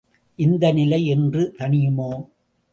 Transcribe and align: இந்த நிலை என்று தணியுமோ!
இந்த 0.39 0.71
நிலை 0.71 1.05
என்று 1.05 1.53
தணியுமோ! 1.57 2.11